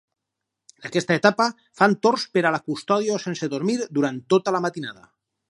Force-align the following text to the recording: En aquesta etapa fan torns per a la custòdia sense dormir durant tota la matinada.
En 0.81 0.87
aquesta 0.89 1.17
etapa 1.21 1.45
fan 1.81 1.93
torns 2.07 2.25
per 2.37 2.43
a 2.47 2.53
la 2.57 2.61
custòdia 2.71 3.19
sense 3.27 3.51
dormir 3.53 3.79
durant 4.01 4.19
tota 4.35 4.57
la 4.59 4.65
matinada. 4.69 5.07